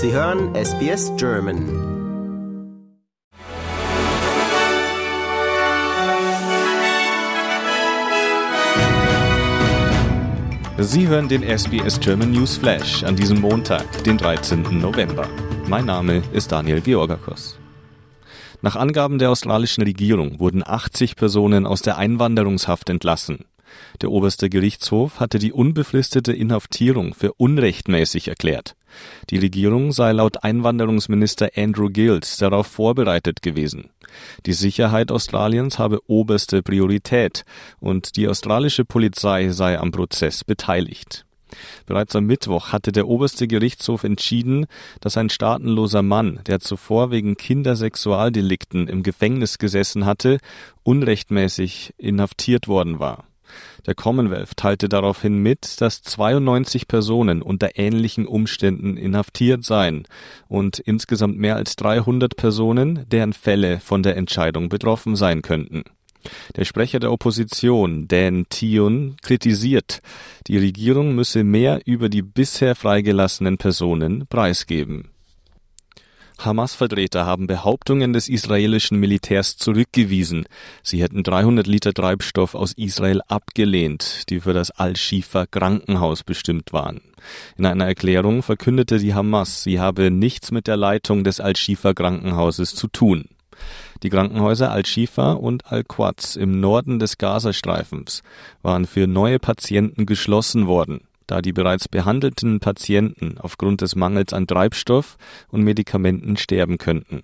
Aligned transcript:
Sie 0.00 0.12
hören 0.12 0.54
SBS 0.54 1.10
German. 1.16 1.58
Sie 10.78 11.08
hören 11.08 11.28
den 11.28 11.42
SBS 11.42 11.98
German 11.98 12.30
News 12.30 12.58
Flash 12.58 13.02
an 13.02 13.16
diesem 13.16 13.40
Montag, 13.40 14.04
den 14.04 14.16
13. 14.16 14.78
November. 14.80 15.28
Mein 15.66 15.86
Name 15.86 16.22
ist 16.32 16.52
Daniel 16.52 16.80
Georgakos. 16.80 17.58
Nach 18.62 18.76
Angaben 18.76 19.18
der 19.18 19.32
australischen 19.32 19.82
Regierung 19.82 20.38
wurden 20.38 20.62
80 20.64 21.16
Personen 21.16 21.66
aus 21.66 21.82
der 21.82 21.98
Einwanderungshaft 21.98 22.88
entlassen. 22.88 23.46
Der 24.00 24.12
oberste 24.12 24.48
Gerichtshof 24.48 25.18
hatte 25.18 25.40
die 25.40 25.52
unbefristete 25.52 26.32
Inhaftierung 26.32 27.14
für 27.14 27.32
unrechtmäßig 27.32 28.28
erklärt. 28.28 28.76
Die 29.30 29.38
Regierung 29.38 29.92
sei 29.92 30.12
laut 30.12 30.44
Einwanderungsminister 30.44 31.50
Andrew 31.56 31.90
Gills 31.90 32.36
darauf 32.36 32.66
vorbereitet 32.66 33.42
gewesen. 33.42 33.90
Die 34.46 34.52
Sicherheit 34.52 35.12
Australiens 35.12 35.78
habe 35.78 36.00
oberste 36.06 36.62
Priorität 36.62 37.44
und 37.80 38.16
die 38.16 38.28
australische 38.28 38.84
Polizei 38.84 39.50
sei 39.50 39.78
am 39.78 39.92
Prozess 39.92 40.44
beteiligt. 40.44 41.24
Bereits 41.86 42.14
am 42.14 42.26
Mittwoch 42.26 42.72
hatte 42.72 42.92
der 42.92 43.08
oberste 43.08 43.46
Gerichtshof 43.46 44.04
entschieden, 44.04 44.66
dass 45.00 45.16
ein 45.16 45.30
staatenloser 45.30 46.02
Mann, 46.02 46.40
der 46.46 46.60
zuvor 46.60 47.10
wegen 47.10 47.36
Kindersexualdelikten 47.36 48.88
im 48.88 49.02
Gefängnis 49.02 49.58
gesessen 49.58 50.04
hatte, 50.04 50.38
unrechtmäßig 50.82 51.94
inhaftiert 51.96 52.68
worden 52.68 52.98
war. 52.98 53.27
Der 53.86 53.94
Commonwealth 53.94 54.56
teilte 54.56 54.88
daraufhin 54.88 55.38
mit, 55.38 55.80
dass 55.80 56.02
92 56.02 56.88
Personen 56.88 57.42
unter 57.42 57.78
ähnlichen 57.78 58.26
Umständen 58.26 58.96
inhaftiert 58.96 59.64
seien 59.64 60.04
und 60.48 60.78
insgesamt 60.78 61.38
mehr 61.38 61.56
als 61.56 61.76
300 61.76 62.36
Personen, 62.36 63.06
deren 63.08 63.32
Fälle 63.32 63.80
von 63.80 64.02
der 64.02 64.16
Entscheidung 64.16 64.68
betroffen 64.68 65.16
sein 65.16 65.42
könnten. 65.42 65.84
Der 66.56 66.64
Sprecher 66.64 66.98
der 66.98 67.12
Opposition, 67.12 68.08
Dan 68.08 68.46
Tion, 68.48 69.16
kritisiert, 69.22 70.00
die 70.46 70.58
Regierung 70.58 71.14
müsse 71.14 71.44
mehr 71.44 71.80
über 71.86 72.08
die 72.08 72.22
bisher 72.22 72.74
freigelassenen 72.74 73.58
Personen 73.58 74.26
preisgeben. 74.26 75.10
Hamas-Vertreter 76.38 77.26
haben 77.26 77.48
Behauptungen 77.48 78.12
des 78.12 78.28
israelischen 78.28 78.98
Militärs 79.00 79.56
zurückgewiesen. 79.56 80.46
Sie 80.84 81.02
hätten 81.02 81.24
300 81.24 81.66
Liter 81.66 81.92
Treibstoff 81.92 82.54
aus 82.54 82.72
Israel 82.74 83.20
abgelehnt, 83.26 84.30
die 84.30 84.40
für 84.40 84.52
das 84.52 84.70
Al-Shifa 84.70 85.46
Krankenhaus 85.46 86.22
bestimmt 86.22 86.72
waren. 86.72 87.00
In 87.56 87.66
einer 87.66 87.86
Erklärung 87.86 88.44
verkündete 88.44 88.98
die 88.98 89.14
Hamas, 89.14 89.64
sie 89.64 89.80
habe 89.80 90.12
nichts 90.12 90.52
mit 90.52 90.68
der 90.68 90.76
Leitung 90.76 91.24
des 91.24 91.40
Al-Shifa 91.40 91.92
Krankenhauses 91.92 92.74
zu 92.74 92.86
tun. 92.86 93.24
Die 94.04 94.10
Krankenhäuser 94.10 94.70
Al-Shifa 94.70 95.32
und 95.32 95.66
Al-Quds 95.72 96.36
im 96.36 96.60
Norden 96.60 97.00
des 97.00 97.18
Gazastreifens 97.18 98.22
waren 98.62 98.86
für 98.86 99.08
neue 99.08 99.40
Patienten 99.40 100.06
geschlossen 100.06 100.68
worden 100.68 101.00
da 101.28 101.40
die 101.40 101.52
bereits 101.52 101.86
behandelten 101.86 102.58
Patienten 102.58 103.38
aufgrund 103.38 103.82
des 103.82 103.94
Mangels 103.94 104.32
an 104.32 104.48
Treibstoff 104.48 105.16
und 105.48 105.62
Medikamenten 105.62 106.36
sterben 106.36 106.78
könnten. 106.78 107.22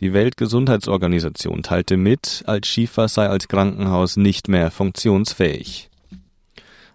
Die 0.00 0.12
Weltgesundheitsorganisation 0.12 1.62
teilte 1.62 1.96
mit, 1.96 2.42
Al-Shifa 2.46 3.08
sei 3.08 3.28
als 3.28 3.48
Krankenhaus 3.48 4.16
nicht 4.16 4.48
mehr 4.48 4.70
funktionsfähig. 4.70 5.88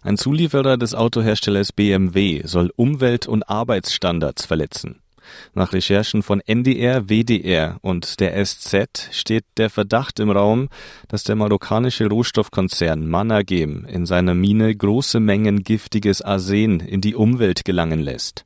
Ein 0.04 0.18
Zulieferer 0.18 0.78
des 0.78 0.96
Autoherstellers 0.96 1.72
BMW 1.72 2.42
soll 2.46 2.72
Umwelt- 2.76 3.28
und 3.28 3.50
Arbeitsstandards 3.50 4.46
verletzen. 4.46 5.00
Nach 5.54 5.74
Recherchen 5.74 6.24
von 6.24 6.42
NDR, 6.42 7.10
WDR 7.10 7.78
und 7.82 8.20
der 8.20 8.44
SZ 8.46 9.09
steht 9.12 9.46
der 9.58 9.69
Verdacht 9.69 10.19
im 10.19 10.30
Raum, 10.30 10.69
dass 11.08 11.24
der 11.24 11.36
marokkanische 11.36 12.08
Rohstoffkonzern 12.08 13.06
Managem 13.08 13.86
in 13.86 14.06
seiner 14.06 14.34
Mine 14.34 14.75
große 14.75 15.19
Mengen 15.19 15.64
giftiges 15.64 16.22
Arsen 16.22 16.80
in 16.80 17.02
die 17.02 17.16
Umwelt 17.16 17.66
gelangen 17.66 18.00
lässt. 18.00 18.46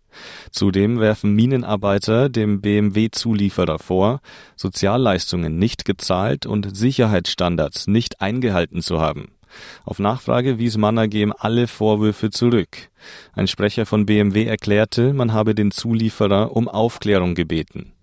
Zudem 0.52 1.00
werfen 1.00 1.34
Minenarbeiter 1.34 2.30
dem 2.30 2.62
BMW-Zulieferer 2.62 3.80
vor, 3.80 4.22
Sozialleistungen 4.56 5.58
nicht 5.58 5.86
gezahlt 5.86 6.46
und 6.46 6.76
Sicherheitsstandards 6.76 7.88
nicht 7.88 8.22
eingehalten 8.22 8.82
zu 8.82 9.02
haben. 9.02 9.30
Auf 9.84 10.00
Nachfrage 10.00 10.60
wies 10.60 10.78
Mannergem 10.78 11.34
alle 11.38 11.68
Vorwürfe 11.68 12.30
zurück. 12.30 12.90
Ein 13.34 13.48
Sprecher 13.48 13.86
von 13.86 14.06
BMW 14.06 14.46
erklärte, 14.46 15.14
man 15.14 15.34
habe 15.34 15.56
den 15.56 15.72
Zulieferer 15.72 16.56
um 16.56 16.68
Aufklärung 16.68 17.36
gebeten. 17.36 17.94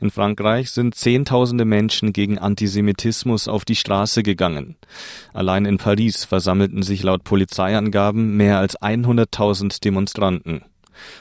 In 0.00 0.10
Frankreich 0.10 0.70
sind 0.70 0.94
Zehntausende 0.94 1.64
Menschen 1.64 2.12
gegen 2.12 2.38
Antisemitismus 2.38 3.48
auf 3.48 3.64
die 3.64 3.76
Straße 3.76 4.22
gegangen. 4.22 4.76
Allein 5.32 5.64
in 5.64 5.78
Paris 5.78 6.24
versammelten 6.24 6.82
sich 6.82 7.02
laut 7.02 7.24
Polizeiangaben 7.24 8.36
mehr 8.36 8.58
als 8.58 8.78
100.000 8.78 9.82
Demonstranten. 9.82 10.62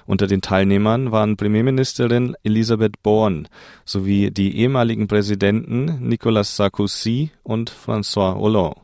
Unter 0.06 0.28
den 0.28 0.42
Teilnehmern 0.42 1.12
waren 1.12 1.38
Premierministerin 1.38 2.36
Elisabeth 2.44 3.02
Born 3.02 3.48
sowie 3.86 4.32
die 4.32 4.58
ehemaligen 4.58 5.08
Präsidenten 5.08 6.08
Nicolas 6.08 6.56
Sarkozy 6.56 7.32
und 7.44 7.72
François 7.72 8.36
Hollande. 8.36 8.83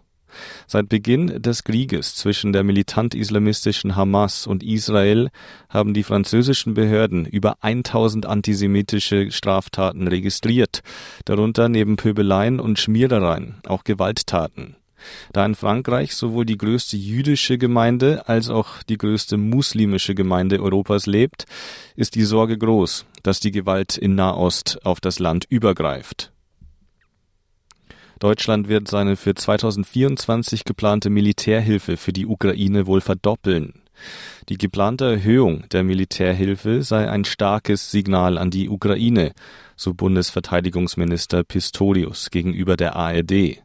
Seit 0.68 0.90
Beginn 0.90 1.42
des 1.42 1.64
Krieges 1.64 2.16
zwischen 2.16 2.54
der 2.54 2.64
militant-islamistischen 2.64 3.96
Hamas 3.96 4.48
und 4.48 4.64
Israel 4.64 5.30
haben 5.70 5.94
die 5.94 6.04
französischen 6.04 6.74
Behörden 6.74 7.26
über 7.26 7.58
1000 7.62 8.26
antisemitische 8.26 9.32
Straftaten 9.32 10.08
registriert, 10.08 10.82
darunter 11.26 11.70
neben 11.70 11.96
Pöbeleien 11.96 12.60
und 12.60 12.80
Schmierereien 12.80 13.56
auch 13.66 13.84
Gewalttaten. 13.84 14.76
Da 15.32 15.46
in 15.46 15.56
Frankreich 15.56 16.16
sowohl 16.16 16.46
die 16.46 16.58
größte 16.58 16.98
jüdische 16.98 17.58
Gemeinde 17.58 18.28
als 18.28 18.50
auch 18.50 18.84
die 18.84 18.98
größte 18.98 19.38
muslimische 19.38 20.16
Gemeinde 20.16 20.62
Europas 20.62 21.06
lebt, 21.06 21.46
ist 21.96 22.16
die 22.16 22.24
Sorge 22.24 22.58
groß, 22.58 23.06
dass 23.24 23.40
die 23.40 23.52
Gewalt 23.52 23.98
in 23.98 24.16
Nahost 24.16 24.80
auf 24.84 25.00
das 25.00 25.20
Land 25.20 25.46
übergreift. 25.50 26.32
Deutschland 28.20 28.68
wird 28.68 28.90
seine 28.90 29.16
für 29.16 29.34
2024 29.34 30.66
geplante 30.66 31.10
Militärhilfe 31.10 31.96
für 31.96 32.12
die 32.12 32.26
Ukraine 32.26 32.86
wohl 32.86 33.00
verdoppeln. 33.00 33.82
Die 34.50 34.58
geplante 34.58 35.06
Erhöhung 35.06 35.64
der 35.72 35.84
Militärhilfe 35.84 36.84
sei 36.84 37.10
ein 37.10 37.26
starkes 37.26 37.92
Signal 37.92 38.38
an 38.38 38.50
die 38.50 38.70
Ukraine, 38.70 39.34
so 39.76 39.94
Bundesverteidigungsminister 39.94 41.44
Pistorius 41.44 42.30
gegenüber 42.30 42.76
der 42.76 42.96
ARD. 42.96 43.62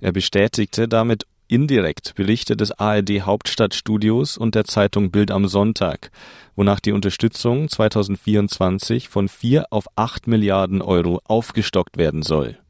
Er 0.00 0.12
bestätigte 0.12 0.88
damit 0.88 1.26
indirekt 1.48 2.14
Berichte 2.14 2.56
des 2.56 2.72
ARD 2.72 3.22
Hauptstadtstudios 3.22 4.38
und 4.38 4.54
der 4.54 4.64
Zeitung 4.64 5.10
Bild 5.10 5.30
am 5.30 5.48
Sonntag, 5.48 6.10
wonach 6.56 6.80
die 6.80 6.92
Unterstützung 6.92 7.68
2024 7.68 9.10
von 9.10 9.28
vier 9.28 9.66
auf 9.70 9.84
acht 9.96 10.26
Milliarden 10.26 10.80
Euro 10.80 11.20
aufgestockt 11.24 11.98
werden 11.98 12.22
soll. 12.22 12.61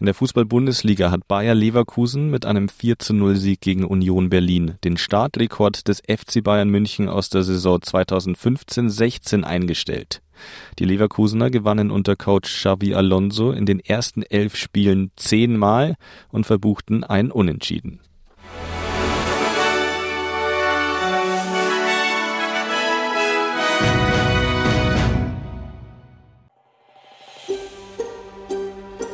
In 0.00 0.06
der 0.06 0.14
Fußball-Bundesliga 0.14 1.12
hat 1.12 1.28
Bayer 1.28 1.54
Leverkusen 1.54 2.28
mit 2.28 2.46
einem 2.46 2.66
4-0-Sieg 2.66 3.60
gegen 3.60 3.84
Union 3.84 4.28
Berlin 4.28 4.74
den 4.82 4.96
Startrekord 4.96 5.86
des 5.86 6.00
FC 6.00 6.42
Bayern 6.42 6.68
München 6.68 7.08
aus 7.08 7.28
der 7.28 7.44
Saison 7.44 7.78
2015-16 7.78 9.44
eingestellt. 9.44 10.20
Die 10.80 10.84
Leverkusener 10.84 11.48
gewannen 11.48 11.92
unter 11.92 12.16
Coach 12.16 12.52
Xavi 12.52 12.94
Alonso 12.94 13.52
in 13.52 13.66
den 13.66 13.78
ersten 13.78 14.22
elf 14.22 14.56
Spielen 14.56 15.12
zehnmal 15.14 15.94
und 16.30 16.44
verbuchten 16.44 17.04
ein 17.04 17.30
Unentschieden. 17.30 18.00